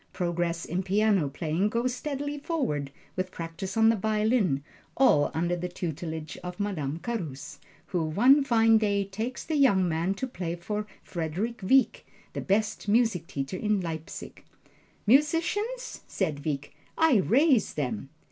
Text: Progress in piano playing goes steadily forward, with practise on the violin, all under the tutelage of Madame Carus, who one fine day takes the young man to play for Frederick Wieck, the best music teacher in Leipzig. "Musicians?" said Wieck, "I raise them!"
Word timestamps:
Progress 0.13 0.65
in 0.65 0.81
piano 0.81 1.29
playing 1.29 1.69
goes 1.69 1.93
steadily 1.93 2.39
forward, 2.39 2.89
with 3.15 3.29
practise 3.29 3.77
on 3.77 3.89
the 3.89 3.95
violin, 3.95 4.63
all 4.97 5.29
under 5.35 5.55
the 5.55 5.67
tutelage 5.69 6.39
of 6.43 6.59
Madame 6.59 6.97
Carus, 6.97 7.59
who 7.85 8.03
one 8.05 8.43
fine 8.43 8.79
day 8.79 9.03
takes 9.05 9.43
the 9.43 9.55
young 9.57 9.87
man 9.87 10.15
to 10.15 10.25
play 10.25 10.55
for 10.55 10.87
Frederick 11.03 11.61
Wieck, 11.61 12.03
the 12.33 12.41
best 12.41 12.87
music 12.87 13.27
teacher 13.27 13.57
in 13.57 13.79
Leipzig. 13.79 14.43
"Musicians?" 15.05 16.01
said 16.07 16.43
Wieck, 16.43 16.73
"I 16.97 17.17
raise 17.17 17.75
them!" 17.75 18.09